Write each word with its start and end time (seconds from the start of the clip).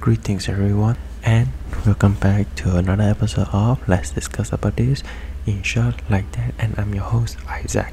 Greetings 0.00 0.48
everyone 0.48 0.96
and 1.24 1.48
welcome 1.84 2.14
back 2.14 2.54
to 2.54 2.76
another 2.76 3.02
episode 3.02 3.48
of 3.52 3.86
Let's 3.88 4.12
Discuss 4.12 4.52
About 4.52 4.76
This 4.76 5.02
in 5.44 5.62
short 5.62 5.96
like 6.08 6.30
that 6.32 6.54
and 6.56 6.78
I'm 6.78 6.94
your 6.94 7.02
host 7.02 7.36
Isaac. 7.48 7.92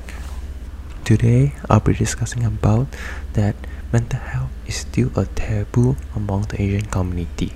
Today 1.04 1.56
I'll 1.68 1.80
be 1.80 1.94
discussing 1.94 2.46
about 2.46 2.88
that 3.34 3.56
mental 3.92 4.20
health 4.20 4.52
is 4.68 4.76
still 4.76 5.12
a 5.18 5.26
taboo 5.26 5.98
among 6.16 6.44
the 6.44 6.62
Asian 6.62 6.86
community. 6.86 7.54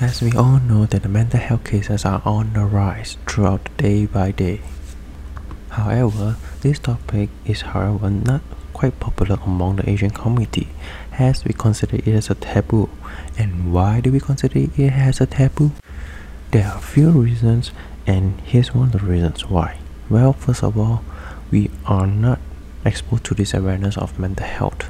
As 0.00 0.22
we 0.22 0.32
all 0.32 0.60
know 0.60 0.86
that 0.86 1.02
the 1.02 1.08
mental 1.08 1.40
health 1.40 1.64
cases 1.64 2.04
are 2.04 2.22
on 2.24 2.52
the 2.52 2.64
rise 2.64 3.16
throughout 3.26 3.64
the 3.64 3.82
day 3.82 4.06
by 4.06 4.30
day. 4.30 4.60
However, 5.70 6.36
this 6.60 6.78
topic 6.78 7.30
is 7.44 7.62
however 7.62 8.10
not 8.10 8.42
quite 8.78 9.00
popular 9.00 9.36
among 9.44 9.74
the 9.74 9.90
Asian 9.90 10.10
community 10.10 10.68
as 11.18 11.44
we 11.44 11.52
consider 11.52 11.96
it 11.96 12.06
as 12.06 12.30
a 12.30 12.34
taboo. 12.36 12.88
And 13.36 13.72
why 13.74 13.98
do 14.00 14.12
we 14.12 14.20
consider 14.20 14.60
it 14.60 14.78
as 14.78 15.20
a 15.20 15.26
taboo? 15.26 15.72
There 16.52 16.64
are 16.64 16.78
a 16.78 16.80
few 16.80 17.10
reasons, 17.10 17.72
and 18.06 18.40
here's 18.42 18.72
one 18.72 18.86
of 18.86 18.92
the 18.92 19.04
reasons 19.04 19.50
why. 19.50 19.80
Well, 20.08 20.32
first 20.32 20.62
of 20.62 20.78
all, 20.78 21.02
we 21.50 21.72
are 21.86 22.06
not 22.06 22.38
exposed 22.84 23.24
to 23.24 23.34
this 23.34 23.52
awareness 23.52 23.98
of 23.98 24.16
mental 24.16 24.46
health. 24.46 24.88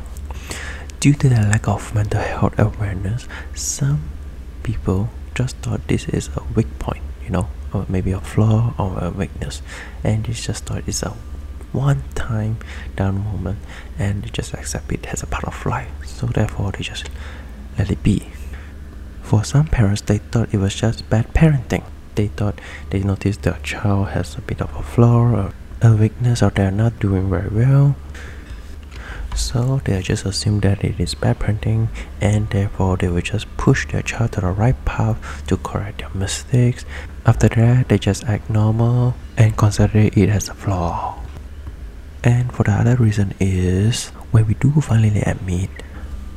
Due 1.01 1.15
to 1.15 1.29
the 1.31 1.37
lack 1.37 1.67
of 1.67 1.95
mental 1.95 2.21
health 2.21 2.59
awareness, 2.59 3.27
some 3.55 4.03
people 4.65 5.09
just 5.35 5.57
thought 5.59 5.89
this 5.89 6.09
is 6.11 6.29
a 6.37 6.43
weak 6.55 6.79
point, 6.79 7.03
you 7.25 7.31
know, 7.31 7.49
or 7.73 7.87
maybe 7.89 8.13
a 8.13 8.21
flaw 8.21 8.75
or 8.79 9.03
a 9.03 9.11
weakness, 9.11 9.63
and 10.05 10.25
they 10.27 10.35
just 10.35 10.65
thought 10.67 10.83
it's 10.87 11.03
a 11.03 11.15
one 11.73 12.03
time 12.15 12.59
down 12.97 13.25
moment 13.25 13.59
and 13.99 14.23
they 14.23 14.29
just 14.31 14.55
accept 14.55 14.91
it 14.93 15.07
as 15.07 15.23
a 15.23 15.27
part 15.27 15.45
of 15.45 15.67
life. 15.67 15.91
So 16.05 16.27
therefore 16.27 16.73
they 16.73 16.83
just 16.83 17.11
let 17.79 17.91
it 17.91 18.03
be. 18.03 18.31
For 19.23 19.45
some 19.45 19.67
parents 19.67 20.01
they 20.03 20.19
thought 20.19 20.55
it 20.55 20.59
was 20.59 20.75
just 20.75 21.09
bad 21.11 21.33
parenting. 21.35 21.85
They 22.15 22.29
thought 22.29 22.61
they 22.91 23.01
noticed 23.01 23.43
their 23.43 23.59
child 23.63 24.09
has 24.09 24.37
a 24.37 24.41
bit 24.41 24.61
of 24.61 24.75
a 24.75 24.83
flaw 24.83 25.21
or 25.31 25.53
a 25.83 25.95
weakness 25.95 26.43
or 26.43 26.51
they're 26.51 26.71
not 26.71 26.99
doing 26.99 27.31
very 27.31 27.49
well. 27.49 27.97
So 29.37 29.81
they 29.85 30.03
just 30.03 30.25
assume 30.25 30.61
that 30.61 30.83
it 30.83 30.99
is 30.99 31.15
bad 31.15 31.39
parenting 31.39 31.89
and 32.21 32.51
therefore 32.51 32.97
they 32.97 33.09
will 33.09 33.21
just 33.21 33.47
push 33.57 33.87
their 33.87 34.03
child 34.03 34.33
to 34.33 34.41
the 34.41 34.49
right 34.49 34.85
path 34.85 35.47
to 35.47 35.57
correct 35.59 35.99
their 35.99 36.11
mistakes. 36.15 36.85
After 37.25 37.49
that 37.49 37.89
they 37.89 37.99
just 37.99 38.25
act 38.25 38.51
normal 38.51 39.15
and 39.37 39.57
consider 39.57 39.99
it 39.99 40.29
as 40.29 40.49
a 40.49 40.55
flaw 40.55 41.23
and 42.29 42.53
for 42.53 42.65
the 42.65 42.73
other 42.73 42.97
reason 42.97 43.33
is 43.41 44.13
when 44.33 44.47
we 44.47 44.53
do 44.53 44.71
finally 44.83 45.23
admit, 45.23 45.71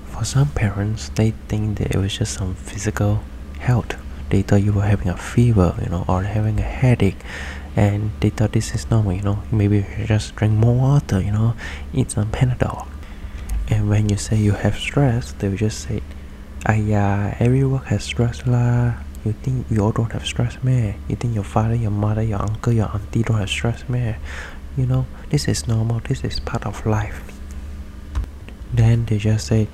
for 0.08 0.23
some 0.23 0.48
parents, 0.52 1.09
they 1.09 1.31
think 1.50 1.80
that 1.80 1.92
it 1.92 1.98
was 1.98 2.17
just 2.17 2.33
some 2.33 2.56
physical 2.56 3.20
health. 3.59 3.98
They 4.30 4.42
thought 4.42 4.64
you 4.64 4.72
were 4.72 4.88
having 4.88 5.09
a 5.09 5.17
fever, 5.17 5.75
you 5.83 5.89
know, 5.89 6.06
or 6.08 6.23
having 6.23 6.61
a 6.61 6.64
headache, 6.64 7.20
and 7.75 8.11
they 8.22 8.30
thought 8.30 8.53
this 8.53 8.73
is 8.73 8.89
normal, 8.89 9.11
you 9.11 9.22
know. 9.22 9.44
Maybe 9.52 9.83
you 10.00 10.06
just 10.06 10.33
drink 10.38 10.53
more 10.53 10.75
water, 10.75 11.20
you 11.20 11.31
know, 11.31 11.56
eat 11.94 12.11
some 12.11 12.31
Panadol. 12.31 12.88
And 13.67 13.89
when 13.89 14.08
you 14.08 14.16
say 14.16 14.38
you 14.38 14.53
have 14.53 14.78
stress, 14.80 15.33
they 15.33 15.50
will 15.50 15.58
just 15.58 15.80
say, 15.89 16.02
Ah 16.66 16.80
yeah, 16.80 17.36
every 17.38 17.66
work 17.66 17.92
has 17.92 18.05
stress 18.05 18.48
lah. 18.48 18.95
You 19.23 19.33
think 19.33 19.67
you 19.69 19.81
all 19.81 19.91
don't 19.91 20.11
have 20.11 20.25
stress, 20.25 20.58
man? 20.64 20.95
You 21.08 21.16
think 21.16 21.36
your 21.36 21.44
father, 21.44 21.75
your 21.75 21.91
mother, 21.91 22.23
your 22.23 22.41
uncle, 22.41 22.73
your 22.73 22.89
auntie 22.89 23.23
don't 23.23 23.38
have 23.38 23.50
stress, 23.50 23.88
man? 23.88 24.17
you 24.77 24.86
know 24.86 25.05
this 25.30 25.47
is 25.47 25.67
normal. 25.67 26.00
This 26.00 26.23
is 26.23 26.39
part 26.39 26.66
of 26.66 26.86
life. 26.86 27.22
Then 28.73 29.05
they 29.05 29.17
just 29.17 29.47
say 29.47 29.67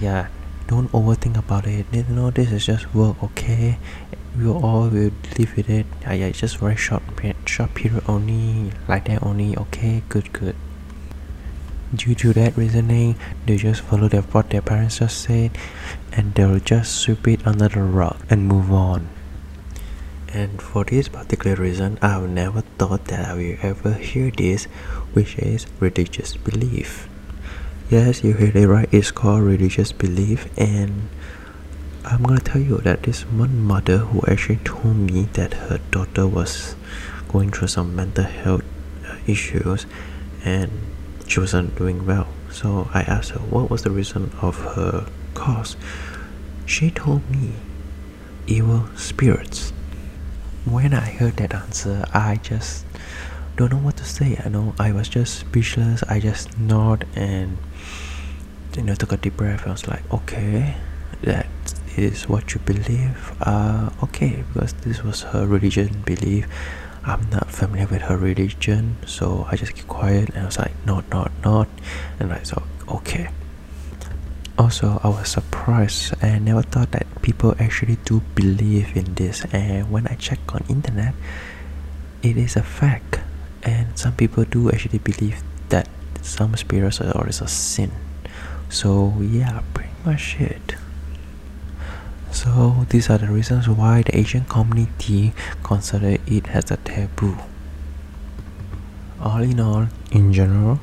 yeah 0.00 0.28
don't 0.66 0.90
overthink 0.92 1.38
about 1.38 1.66
it. 1.66 1.86
You 1.92 2.04
know 2.04 2.30
this 2.30 2.52
is 2.52 2.66
just 2.66 2.94
work 2.94 3.22
okay? 3.22 3.78
We 4.38 4.48
all 4.48 4.88
will 4.88 5.12
live 5.38 5.56
with 5.56 5.70
it. 5.70 5.86
Yeah 6.02 6.26
it's 6.26 6.40
just 6.40 6.58
very 6.58 6.76
short 6.76 7.02
short 7.46 7.74
period 7.74 8.02
only 8.08 8.72
like 8.88 9.06
that 9.06 9.22
only 9.22 9.56
okay? 9.56 10.02
Good 10.08 10.32
good 10.32 10.56
due 11.96 12.14
to 12.14 12.32
that 12.32 12.56
reasoning 12.56 13.16
they 13.46 13.56
just 13.56 13.82
follow 13.82 14.08
their, 14.08 14.22
what 14.22 14.50
their 14.50 14.62
parents 14.62 14.98
just 14.98 15.20
said 15.22 15.50
and 16.12 16.34
they'll 16.34 16.58
just 16.58 16.96
sweep 16.96 17.26
it 17.28 17.46
under 17.46 17.68
the 17.68 17.82
rug 17.82 18.16
and 18.30 18.48
move 18.48 18.72
on. 18.72 19.08
And 20.32 20.60
for 20.60 20.84
this 20.84 21.08
particular 21.08 21.56
reason 21.56 21.98
I've 22.02 22.28
never 22.28 22.62
thought 22.78 23.06
that 23.06 23.28
I 23.28 23.34
will 23.34 23.56
ever 23.62 23.94
hear 23.94 24.30
this 24.30 24.64
which 25.12 25.38
is 25.38 25.66
religious 25.80 26.36
belief. 26.36 27.08
Yes 27.90 28.24
you 28.24 28.32
heard 28.32 28.56
it 28.56 28.66
right 28.66 28.88
it's 28.92 29.10
called 29.10 29.42
religious 29.42 29.92
belief 29.92 30.48
and 30.58 31.08
I'm 32.04 32.22
gonna 32.22 32.40
tell 32.40 32.60
you 32.60 32.78
that 32.78 33.04
this 33.04 33.22
one 33.22 33.60
mother 33.60 33.98
who 33.98 34.20
actually 34.28 34.60
told 34.64 34.96
me 34.96 35.22
that 35.32 35.54
her 35.54 35.78
daughter 35.90 36.26
was 36.26 36.76
going 37.28 37.50
through 37.50 37.68
some 37.68 37.96
mental 37.96 38.24
health 38.24 38.62
issues 39.26 39.86
and 40.44 40.70
she 41.26 41.40
wasn't 41.40 41.74
doing 41.76 42.06
well 42.06 42.28
so 42.50 42.88
I 42.92 43.02
asked 43.02 43.30
her 43.30 43.40
what 43.40 43.70
was 43.70 43.82
the 43.82 43.90
reason 43.90 44.30
of 44.40 44.56
her 44.74 45.06
cause 45.34 45.76
she 46.66 46.90
told 46.90 47.28
me 47.30 47.52
evil 48.46 48.88
spirits 48.96 49.72
when 50.64 50.94
I 50.94 51.10
heard 51.10 51.36
that 51.36 51.54
answer, 51.54 52.04
I 52.12 52.36
just 52.36 52.86
don't 53.56 53.70
know 53.70 53.78
what 53.78 53.96
to 53.98 54.04
say. 54.04 54.40
I 54.44 54.48
know 54.48 54.74
I 54.78 54.92
was 54.92 55.08
just 55.08 55.38
speechless. 55.38 56.02
I 56.04 56.20
just 56.20 56.58
nod 56.58 57.06
and 57.14 57.58
you 58.76 58.82
know 58.82 58.94
took 58.94 59.12
a 59.12 59.16
deep 59.16 59.36
breath. 59.36 59.66
I 59.66 59.72
was 59.72 59.86
like, 59.86 60.02
okay, 60.12 60.76
that 61.22 61.46
is 61.96 62.28
what 62.28 62.54
you 62.54 62.60
believe. 62.60 63.32
Uh, 63.42 63.90
okay, 64.04 64.42
because 64.52 64.72
this 64.74 65.02
was 65.02 65.22
her 65.22 65.46
religion 65.46 66.02
belief. 66.04 66.48
I'm 67.06 67.28
not 67.30 67.50
familiar 67.50 67.86
with 67.86 68.02
her 68.02 68.16
religion, 68.16 68.96
so 69.06 69.46
I 69.50 69.56
just 69.56 69.74
keep 69.74 69.86
quiet 69.86 70.30
and 70.30 70.44
I 70.44 70.46
was 70.46 70.58
like, 70.58 70.72
nod, 70.86 71.04
nod, 71.10 71.30
nod, 71.44 71.68
and 72.18 72.32
I 72.32 72.42
said, 72.42 72.62
okay. 72.88 73.28
Also, 74.56 75.00
I 75.02 75.08
was 75.08 75.28
surprised 75.28 76.14
and 76.22 76.44
never 76.46 76.62
thought 76.62 76.92
that 76.92 77.06
people 77.20 77.54
actually 77.58 77.98
do 78.04 78.22
believe 78.34 78.96
in 78.96 79.14
this. 79.14 79.44
And 79.52 79.90
when 79.90 80.06
I 80.06 80.14
check 80.14 80.38
on 80.54 80.64
internet, 80.68 81.14
it 82.22 82.36
is 82.36 82.56
a 82.56 82.62
fact. 82.62 83.20
And 83.64 83.98
some 83.98 84.14
people 84.14 84.44
do 84.44 84.70
actually 84.70 84.98
believe 85.00 85.42
that 85.68 85.88
some 86.22 86.56
spirits 86.56 87.00
are 87.00 87.28
is 87.28 87.40
a 87.40 87.48
sin. 87.48 87.90
So 88.70 89.14
yeah, 89.20 89.60
pretty 89.74 89.90
much 90.04 90.40
it. 90.40 90.76
So 92.44 92.86
these 92.90 93.10
are 93.10 93.18
the 93.18 93.28
reasons 93.28 93.68
why 93.68 94.02
the 94.02 94.16
Asian 94.16 94.44
community 94.44 95.32
consider 95.62 96.18
it 96.26 96.48
as 96.48 96.70
a 96.70 96.76
taboo. 96.76 97.36
All 99.20 99.40
in 99.42 99.58
all, 99.58 99.88
in 100.12 100.32
general, 100.32 100.78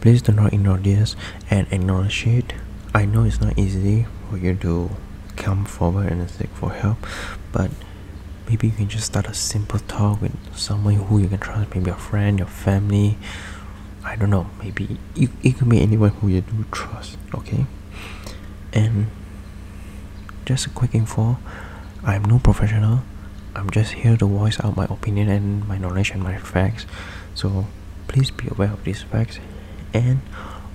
please 0.00 0.22
do 0.22 0.32
not 0.32 0.52
ignore 0.52 0.78
this 0.78 1.14
and 1.50 1.70
acknowledge 1.70 2.26
it 2.26 2.54
I 2.94 3.06
know 3.06 3.24
it's 3.24 3.40
not 3.40 3.58
easy 3.58 4.06
for 4.28 4.36
you 4.36 4.54
to 4.56 4.90
come 5.36 5.64
forward 5.64 6.12
and 6.12 6.28
seek 6.28 6.50
for 6.50 6.72
help, 6.72 6.98
but 7.50 7.70
maybe 8.46 8.66
you 8.66 8.74
can 8.74 8.88
just 8.88 9.06
start 9.06 9.26
a 9.28 9.34
simple 9.34 9.78
talk 9.80 10.20
with 10.20 10.36
someone 10.54 10.94
who 10.96 11.18
you 11.18 11.28
can 11.28 11.38
trust, 11.38 11.74
maybe 11.74 11.90
a 11.90 11.94
friend, 11.94 12.38
your 12.38 12.48
family. 12.48 13.16
I 14.04 14.16
don't 14.16 14.28
know, 14.28 14.50
maybe 14.62 14.98
it, 15.16 15.30
it 15.42 15.56
could 15.56 15.70
be 15.70 15.80
anyone 15.80 16.10
who 16.10 16.28
you 16.28 16.42
do 16.42 16.66
trust, 16.70 17.16
okay? 17.34 17.64
And 18.74 19.06
just 20.44 20.66
a 20.66 20.70
quick 20.70 20.94
info. 20.94 21.38
I'm 22.04 22.24
no 22.24 22.38
professional, 22.38 23.02
I'm 23.54 23.70
just 23.70 23.92
here 23.92 24.16
to 24.16 24.26
voice 24.26 24.58
out 24.64 24.76
my 24.76 24.86
opinion 24.86 25.28
and 25.28 25.66
my 25.68 25.78
knowledge 25.78 26.10
and 26.10 26.22
my 26.22 26.36
facts. 26.38 26.86
So 27.34 27.66
please 28.08 28.30
be 28.30 28.48
aware 28.48 28.72
of 28.72 28.84
these 28.84 29.02
facts. 29.02 29.38
And 29.94 30.20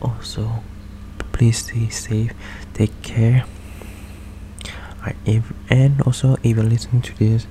also 0.02 0.64
please 1.32 1.58
stay 1.60 1.90
safe. 1.90 2.34
Take 2.74 3.02
care. 3.02 3.46
I, 5.04 5.16
if, 5.26 5.54
and 5.70 6.02
also 6.02 6.36
if 6.44 6.58
you're 6.58 6.66
listening 6.66 7.02
to 7.04 7.18
this 7.18 7.48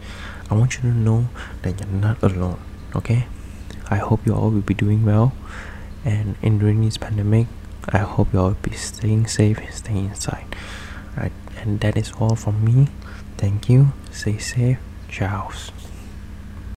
i 0.51 0.55
want 0.55 0.75
you 0.75 0.83
to 0.83 0.89
know 0.89 1.29
that 1.63 1.81
you're 1.81 1.89
not 1.89 2.23
alone 2.23 2.59
okay? 2.95 3.27
I 3.89 3.97
hope 3.97 4.27
you 4.27 4.35
all 4.35 4.51
will 4.51 4.61
be 4.61 4.75
doing 4.75 5.05
well. 5.05 5.33
And 6.05 6.37
in 6.43 6.59
during 6.59 6.85
this 6.85 6.99
pandemic 6.99 7.47
i 7.89 7.99
hope 7.99 8.33
you 8.33 8.41
all 8.41 8.57
be 8.63 8.73
staying 8.73 9.27
safe 9.27 9.59
and 9.59 9.73
staying 9.73 10.07
inside. 10.07 10.47
Right 11.17 11.33
and 11.57 11.81
that 11.81 11.97
is 11.97 12.13
all 12.19 12.37
from 12.37 12.65
me. 12.65 12.89
Thank 13.37 13.69
you. 13.69 13.93
Stay 14.13 14.39
safe. 14.39 14.79
Ciao 15.09 15.51